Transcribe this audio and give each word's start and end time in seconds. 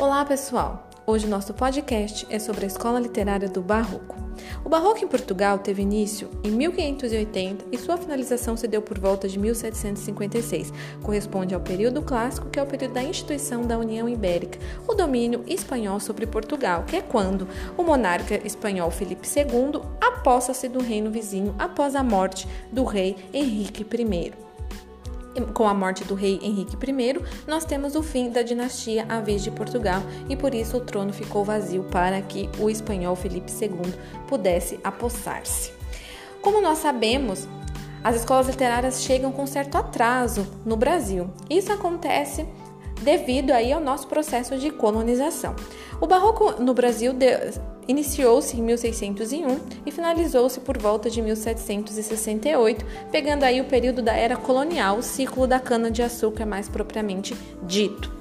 Olá, 0.00 0.24
pessoal! 0.24 0.88
Hoje 1.06 1.26
nosso 1.26 1.52
podcast 1.52 2.26
é 2.30 2.38
sobre 2.38 2.64
a 2.64 2.68
escola 2.68 2.98
literária 2.98 3.50
do 3.50 3.60
Barroco. 3.60 4.16
O 4.64 4.68
Barroco 4.70 5.04
em 5.04 5.06
Portugal 5.06 5.58
teve 5.58 5.82
início 5.82 6.30
em 6.42 6.50
1580 6.50 7.66
e 7.70 7.76
sua 7.76 7.98
finalização 7.98 8.56
se 8.56 8.66
deu 8.66 8.80
por 8.80 8.98
volta 8.98 9.28
de 9.28 9.38
1756. 9.38 10.72
Corresponde 11.02 11.54
ao 11.54 11.60
período 11.60 12.00
clássico, 12.00 12.48
que 12.48 12.58
é 12.58 12.62
o 12.62 12.66
período 12.66 12.94
da 12.94 13.02
instituição 13.02 13.60
da 13.60 13.76
União 13.76 14.08
Ibérica, 14.08 14.58
o 14.88 14.94
domínio 14.94 15.44
espanhol 15.46 16.00
sobre 16.00 16.26
Portugal, 16.26 16.84
que 16.84 16.96
é 16.96 17.02
quando 17.02 17.46
o 17.76 17.82
monarca 17.82 18.40
espanhol 18.42 18.90
Felipe 18.90 19.28
II 19.28 19.82
aposta-se 20.00 20.66
do 20.66 20.80
reino 20.80 21.10
vizinho 21.10 21.54
após 21.58 21.94
a 21.94 22.02
morte 22.02 22.48
do 22.72 22.84
rei 22.84 23.16
Henrique 23.34 23.82
I 23.82 24.49
com 25.54 25.68
a 25.68 25.74
morte 25.74 26.04
do 26.04 26.14
rei 26.14 26.38
Henrique 26.42 26.76
I, 26.76 27.20
nós 27.46 27.64
temos 27.64 27.94
o 27.94 28.02
fim 28.02 28.30
da 28.30 28.42
dinastia 28.42 29.06
Avis 29.08 29.42
de 29.42 29.50
Portugal 29.50 30.02
e 30.28 30.36
por 30.36 30.54
isso 30.54 30.76
o 30.76 30.80
trono 30.80 31.12
ficou 31.12 31.44
vazio 31.44 31.84
para 31.84 32.20
que 32.20 32.48
o 32.58 32.68
espanhol 32.68 33.14
Felipe 33.14 33.50
II 33.50 33.92
pudesse 34.26 34.80
apossar-se. 34.82 35.72
Como 36.42 36.60
nós 36.60 36.78
sabemos, 36.78 37.46
as 38.02 38.16
escolas 38.16 38.48
literárias 38.48 39.02
chegam 39.02 39.30
com 39.30 39.46
certo 39.46 39.76
atraso 39.76 40.46
no 40.64 40.76
Brasil. 40.76 41.30
Isso 41.48 41.72
acontece 41.72 42.46
devido 43.02 43.50
aí 43.50 43.72
ao 43.72 43.80
nosso 43.80 44.06
processo 44.06 44.56
de 44.58 44.70
colonização. 44.70 45.54
O 46.00 46.06
barroco 46.06 46.62
no 46.62 46.72
Brasil 46.72 47.12
iniciou-se 47.90 48.56
em 48.56 48.62
1601 48.62 49.60
e 49.84 49.90
finalizou-se 49.90 50.60
por 50.60 50.78
volta 50.78 51.10
de 51.10 51.20
1768, 51.20 52.84
pegando 53.10 53.44
aí 53.44 53.60
o 53.60 53.64
período 53.64 54.00
da 54.00 54.12
era 54.12 54.36
colonial, 54.36 54.98
o 54.98 55.02
ciclo 55.02 55.46
da 55.46 55.58
cana-de-açúcar 55.58 56.46
mais 56.46 56.68
propriamente 56.68 57.34
dito. 57.62 58.19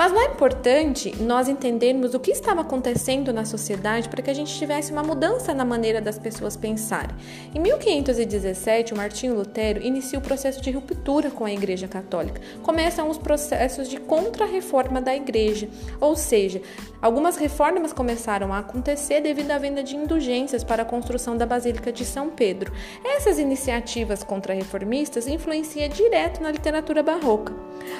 Mas 0.00 0.12
não 0.12 0.22
é 0.22 0.24
importante 0.28 1.14
nós 1.20 1.46
entendermos 1.46 2.14
o 2.14 2.20
que 2.20 2.30
estava 2.30 2.62
acontecendo 2.62 3.34
na 3.34 3.44
sociedade 3.44 4.08
para 4.08 4.22
que 4.22 4.30
a 4.30 4.34
gente 4.34 4.56
tivesse 4.58 4.92
uma 4.92 5.02
mudança 5.02 5.52
na 5.52 5.62
maneira 5.62 6.00
das 6.00 6.18
pessoas 6.18 6.56
pensarem. 6.56 7.14
Em 7.54 7.60
1517, 7.60 8.94
o 8.94 8.96
Martinho 8.96 9.34
Lutero 9.34 9.82
inicia 9.82 10.18
o 10.18 10.22
processo 10.22 10.62
de 10.62 10.70
ruptura 10.70 11.30
com 11.30 11.44
a 11.44 11.52
Igreja 11.52 11.86
Católica. 11.86 12.40
Começam 12.62 13.10
os 13.10 13.18
processos 13.18 13.90
de 13.90 14.00
contra-reforma 14.00 15.02
da 15.02 15.14
Igreja, 15.14 15.68
ou 16.00 16.16
seja, 16.16 16.62
algumas 17.02 17.36
reformas 17.36 17.92
começaram 17.92 18.54
a 18.54 18.60
acontecer 18.60 19.20
devido 19.20 19.50
à 19.50 19.58
venda 19.58 19.82
de 19.82 19.96
indulgências 19.96 20.64
para 20.64 20.80
a 20.80 20.86
construção 20.86 21.36
da 21.36 21.44
Basílica 21.44 21.92
de 21.92 22.06
São 22.06 22.30
Pedro. 22.30 22.72
Essas 23.04 23.38
iniciativas 23.38 24.24
contra-reformistas 24.24 25.28
influenciam 25.28 25.90
direto 25.90 26.42
na 26.42 26.50
literatura 26.50 27.02
barroca. 27.02 27.52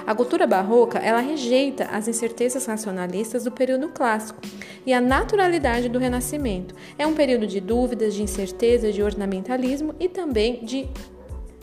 A 0.06 0.14
cultura 0.14 0.46
barroca, 0.46 0.98
ela 0.98 1.20
rejeita 1.20 1.89
as 1.90 2.08
incertezas 2.08 2.66
racionalistas 2.66 3.44
do 3.44 3.50
período 3.50 3.88
clássico 3.88 4.40
e 4.86 4.92
a 4.92 5.00
naturalidade 5.00 5.88
do 5.88 5.98
Renascimento. 5.98 6.74
É 6.98 7.06
um 7.06 7.14
período 7.14 7.46
de 7.46 7.60
dúvidas, 7.60 8.14
de 8.14 8.22
incerteza, 8.22 8.92
de 8.92 9.02
ornamentalismo 9.02 9.94
e 9.98 10.08
também 10.08 10.64
de, 10.64 10.88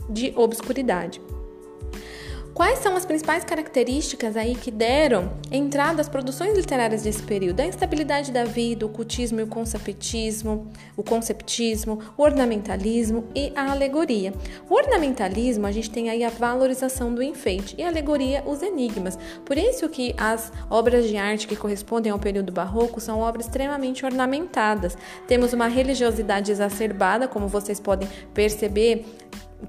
de 0.09 0.33
obscuridade. 0.35 1.21
Quais 2.57 2.79
são 2.79 2.95
as 2.95 3.05
principais 3.05 3.43
características 3.43 4.35
aí 4.35 4.55
que 4.55 4.71
deram 4.71 5.31
entrada 5.51 6.01
às 6.01 6.09
produções 6.09 6.57
literárias 6.57 7.03
desse 7.03 7.21
período? 7.21 7.59
A 7.59 7.67
instabilidade 7.67 8.31
da 8.31 8.45
vida, 8.45 8.83
o 8.83 8.89
cultismo 8.89 9.39
e 9.39 9.43
o 9.43 9.47
conceptismo, 9.47 10.65
o 10.95 11.03
conceptismo, 11.03 11.99
o 12.17 12.23
ornamentalismo 12.23 13.25
e 13.35 13.53
a 13.55 13.71
alegoria. 13.71 14.33
O 14.67 14.73
ornamentalismo, 14.73 15.67
a 15.67 15.71
gente 15.71 15.91
tem 15.91 16.09
aí 16.09 16.23
a 16.23 16.31
valorização 16.31 17.13
do 17.13 17.21
enfeite 17.21 17.75
e 17.77 17.83
a 17.83 17.89
alegoria, 17.89 18.41
os 18.43 18.63
enigmas. 18.63 19.19
Por 19.45 19.55
isso 19.55 19.87
que 19.87 20.15
as 20.17 20.51
obras 20.67 21.07
de 21.07 21.15
arte 21.15 21.47
que 21.47 21.55
correspondem 21.55 22.11
ao 22.11 22.17
período 22.17 22.51
barroco 22.51 22.99
são 22.99 23.19
obras 23.19 23.45
extremamente 23.45 24.03
ornamentadas. 24.03 24.97
Temos 25.27 25.53
uma 25.53 25.67
religiosidade 25.67 26.51
exacerbada, 26.51 27.27
como 27.27 27.47
vocês 27.47 27.79
podem 27.79 28.09
perceber 28.33 29.05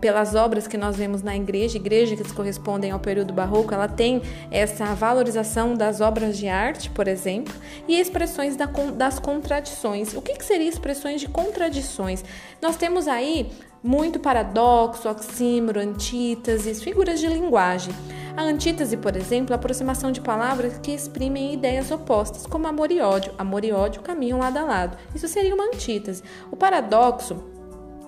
pelas 0.00 0.34
obras 0.34 0.66
que 0.66 0.76
nós 0.76 0.96
vemos 0.96 1.22
na 1.22 1.34
igreja, 1.34 1.76
igreja 1.76 2.14
que 2.14 2.32
correspondem 2.32 2.90
ao 2.90 3.00
período 3.00 3.32
barroco, 3.32 3.72
ela 3.72 3.88
tem 3.88 4.22
essa 4.50 4.94
valorização 4.94 5.74
das 5.74 6.00
obras 6.00 6.36
de 6.36 6.46
arte, 6.46 6.90
por 6.90 7.08
exemplo, 7.08 7.54
e 7.86 7.98
expressões 7.98 8.56
das 8.94 9.18
contradições. 9.18 10.14
O 10.14 10.22
que, 10.22 10.34
que 10.34 10.44
seria 10.44 10.68
expressões 10.68 11.20
de 11.20 11.28
contradições? 11.28 12.24
Nós 12.60 12.76
temos 12.76 13.08
aí 13.08 13.50
muito 13.82 14.20
paradoxo, 14.20 15.08
oxímoro, 15.08 15.80
antíteses, 15.80 16.82
figuras 16.82 17.18
de 17.18 17.26
linguagem. 17.26 17.94
A 18.36 18.42
antítese, 18.42 18.96
por 18.96 19.16
exemplo, 19.16 19.52
é 19.52 19.54
a 19.54 19.56
aproximação 19.56 20.12
de 20.12 20.20
palavras 20.20 20.78
que 20.78 20.92
exprimem 20.92 21.54
ideias 21.54 21.90
opostas, 21.90 22.46
como 22.46 22.68
amor 22.68 22.92
e 22.92 23.00
ódio. 23.00 23.32
Amor 23.36 23.64
e 23.64 23.72
ódio 23.72 24.02
caminham 24.02 24.38
lado 24.38 24.58
a 24.58 24.62
lado. 24.62 24.96
Isso 25.12 25.26
seria 25.26 25.54
uma 25.54 25.64
antítese. 25.64 26.22
O 26.50 26.56
paradoxo 26.56 27.57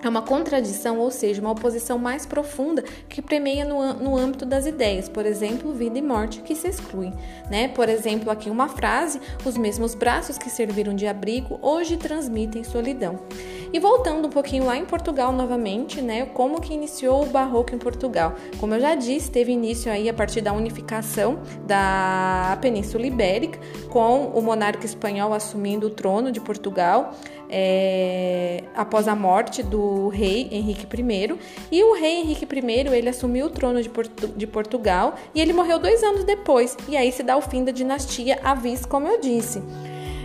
é 0.03 0.09
uma 0.09 0.21
contradição, 0.21 0.99
ou 0.99 1.11
seja, 1.11 1.41
uma 1.41 1.51
oposição 1.51 1.97
mais 1.97 2.25
profunda 2.25 2.83
que 3.07 3.21
premeia 3.21 3.65
no, 3.65 3.93
no 3.93 4.17
âmbito 4.17 4.45
das 4.45 4.65
ideias, 4.65 5.07
por 5.07 5.25
exemplo, 5.25 5.73
vida 5.73 5.97
e 5.97 6.01
morte 6.01 6.41
que 6.41 6.55
se 6.55 6.67
excluem. 6.67 7.13
Né? 7.49 7.67
Por 7.67 7.89
exemplo, 7.89 8.29
aqui 8.31 8.49
uma 8.49 8.67
frase: 8.67 9.19
os 9.45 9.57
mesmos 9.57 9.95
braços 9.95 10.37
que 10.37 10.49
serviram 10.49 10.95
de 10.95 11.07
abrigo 11.07 11.59
hoje 11.61 11.97
transmitem 11.97 12.63
solidão. 12.63 13.19
E 13.73 13.79
voltando 13.79 14.27
um 14.27 14.29
pouquinho 14.29 14.65
lá 14.65 14.75
em 14.75 14.83
Portugal 14.83 15.31
novamente, 15.31 16.01
né, 16.01 16.25
como 16.25 16.59
que 16.59 16.73
iniciou 16.73 17.23
o 17.23 17.25
barroco 17.27 17.73
em 17.73 17.77
Portugal? 17.77 18.35
Como 18.59 18.73
eu 18.75 18.81
já 18.81 18.95
disse, 18.95 19.31
teve 19.31 19.53
início 19.53 19.89
aí 19.89 20.09
a 20.09 20.13
partir 20.13 20.41
da 20.41 20.51
unificação 20.51 21.39
da 21.65 22.57
Península 22.59 23.05
Ibérica, 23.05 23.57
com 23.89 24.25
o 24.25 24.41
monarca 24.41 24.85
espanhol 24.85 25.33
assumindo 25.33 25.87
o 25.87 25.89
trono 25.89 26.33
de 26.33 26.41
Portugal 26.41 27.13
é, 27.51 28.63
após 28.73 29.07
a 29.07 29.15
morte 29.15 29.61
do 29.61 30.07
rei 30.07 30.47
Henrique 30.51 30.87
I. 30.97 31.37
E 31.71 31.83
o 31.83 31.93
rei 31.93 32.21
Henrique 32.21 32.45
I 32.45 32.95
ele 32.95 33.09
assumiu 33.09 33.47
o 33.47 33.49
trono 33.49 33.81
de, 33.81 33.91
de 34.35 34.47
Portugal 34.47 35.15
e 35.35 35.41
ele 35.41 35.51
morreu 35.51 35.77
dois 35.77 36.01
anos 36.01 36.23
depois. 36.23 36.77
E 36.87 36.95
aí 36.95 37.11
se 37.11 37.21
dá 37.21 37.35
o 37.35 37.41
fim 37.41 37.63
da 37.63 37.71
dinastia 37.71 38.39
Avis, 38.41 38.85
como 38.85 39.07
eu 39.07 39.19
disse. 39.19 39.61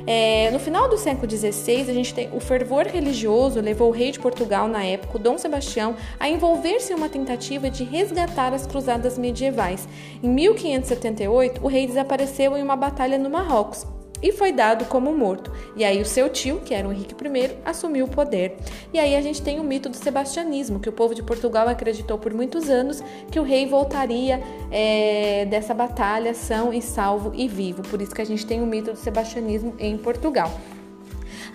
É, 0.07 0.53
no 0.53 0.61
final 0.61 0.89
do 0.89 0.97
século 0.97 1.29
XVI, 1.29 1.91
a 1.91 1.93
gente 1.93 2.15
tem 2.15 2.31
o 2.33 2.39
fervor 2.39 2.87
religioso 2.87 3.61
levou 3.61 3.89
o 3.89 3.91
rei 3.91 4.13
de 4.13 4.21
Portugal 4.21 4.69
na 4.69 4.85
época, 4.85 5.19
Dom 5.19 5.37
Sebastião, 5.37 5.97
a 6.21 6.29
envolver-se 6.29 6.93
em 6.93 6.97
uma 6.97 7.09
tentativa 7.09 7.69
de 7.69 7.83
resgatar 7.83 8.55
as 8.55 8.65
cruzadas 8.65 9.19
medievais. 9.19 9.89
Em 10.23 10.29
1578, 10.29 11.61
o 11.61 11.67
rei 11.67 11.89
desapareceu 11.89 12.57
em 12.57 12.63
uma 12.63 12.77
batalha 12.77 13.19
no 13.19 13.29
Marrocos 13.29 13.85
e 14.23 14.31
foi 14.31 14.53
dado 14.53 14.85
como 14.85 15.13
morto. 15.13 15.53
E 15.77 15.85
aí 15.85 16.01
o 16.01 16.07
seu 16.07 16.29
tio, 16.31 16.61
que 16.65 16.73
era 16.73 16.89
o 16.89 16.93
Henrique 16.93 17.15
I, 17.15 17.57
assumiu 17.65 18.07
o 18.07 18.09
poder. 18.09 18.57
E 18.93 18.99
aí 18.99 19.15
a 19.15 19.21
gente 19.21 19.43
tem 19.43 19.61
o 19.61 19.65
mito 19.65 19.89
do 19.89 19.97
sebastianismo, 19.97 20.81
que 20.81 20.89
o 20.89 20.93
povo 20.93 21.15
de 21.15 21.23
Portugal 21.23 21.69
acreditou 21.69 22.19
por 22.19 22.33
muitos 22.33 22.71
anos 22.71 23.03
que 23.31 23.39
o 23.39 23.43
rei 23.43 23.67
voltaria 23.67 24.43
é, 24.71 25.45
dessa 25.45 25.75
batalha 25.75 26.33
são 26.33 26.73
e 26.73 26.81
salvo 26.81 27.33
e 27.35 27.47
vivo. 27.47 27.83
Por 27.83 28.01
isso 28.01 28.15
que 28.15 28.23
a 28.23 28.27
gente 28.27 28.47
tem 28.47 28.63
o 28.63 28.67
mito 28.67 28.93
do 28.93 28.99
sebastianismo 28.99 29.75
em 29.79 29.99
Portugal. 29.99 30.51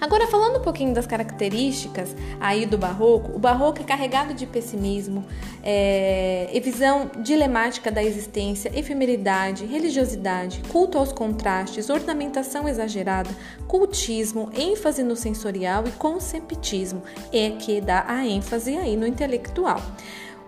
Agora, 0.01 0.25
falando 0.25 0.57
um 0.57 0.63
pouquinho 0.63 0.95
das 0.95 1.05
características 1.05 2.15
aí 2.39 2.65
do 2.65 2.75
barroco, 2.75 3.35
o 3.35 3.37
barroco 3.37 3.81
é 3.81 3.83
carregado 3.83 4.33
de 4.33 4.47
pessimismo, 4.47 5.23
é, 5.63 6.59
visão 6.63 7.11
dilemática 7.21 7.91
da 7.91 8.03
existência, 8.03 8.71
efemeridade, 8.73 9.63
religiosidade, 9.67 10.63
culto 10.69 10.97
aos 10.97 11.11
contrastes, 11.11 11.87
ornamentação 11.87 12.67
exagerada, 12.67 13.29
cultismo, 13.67 14.49
ênfase 14.57 15.03
no 15.03 15.15
sensorial 15.15 15.83
e 15.87 15.91
conceptismo, 15.91 17.03
é 17.31 17.51
que 17.51 17.79
dá 17.79 18.03
a 18.07 18.25
ênfase 18.25 18.75
aí 18.75 18.97
no 18.97 19.05
intelectual. 19.05 19.79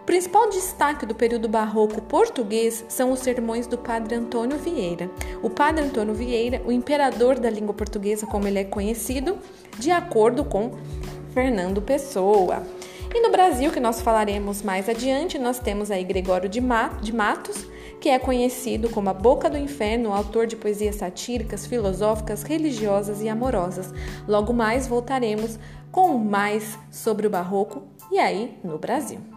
O 0.03 0.05
principal 0.05 0.49
destaque 0.49 1.05
do 1.05 1.15
período 1.15 1.47
barroco 1.47 2.01
português 2.01 2.83
são 2.89 3.13
os 3.13 3.19
sermões 3.19 3.67
do 3.67 3.77
padre 3.77 4.15
Antônio 4.15 4.57
Vieira. 4.57 5.09
O 5.41 5.49
padre 5.49 5.85
Antônio 5.85 6.13
Vieira, 6.13 6.61
o 6.65 6.73
imperador 6.73 7.39
da 7.39 7.49
língua 7.49 7.73
portuguesa, 7.73 8.27
como 8.27 8.45
ele 8.45 8.59
é 8.59 8.65
conhecido, 8.65 9.37
de 9.79 9.91
acordo 9.91 10.43
com 10.43 10.73
Fernando 11.33 11.81
Pessoa. 11.81 12.63
E 13.15 13.21
no 13.21 13.31
Brasil, 13.31 13.71
que 13.71 13.79
nós 13.79 14.01
falaremos 14.01 14.61
mais 14.61 14.89
adiante, 14.89 15.39
nós 15.39 15.57
temos 15.57 15.89
aí 15.89 16.03
Gregório 16.03 16.49
de 16.49 16.59
Matos, 16.59 17.65
que 18.01 18.09
é 18.09 18.19
conhecido 18.19 18.89
como 18.89 19.09
a 19.09 19.13
Boca 19.13 19.49
do 19.49 19.57
Inferno, 19.57 20.11
autor 20.11 20.47
de 20.47 20.57
poesias 20.57 20.97
satíricas, 20.97 21.65
filosóficas, 21.65 22.43
religiosas 22.43 23.21
e 23.21 23.29
amorosas. 23.29 23.93
Logo 24.27 24.51
mais 24.51 24.85
voltaremos 24.85 25.57
com 25.93 26.17
mais 26.17 26.77
sobre 26.91 27.25
o 27.25 27.29
barroco 27.29 27.83
e 28.11 28.19
aí 28.19 28.59
no 28.61 28.77
Brasil. 28.77 29.32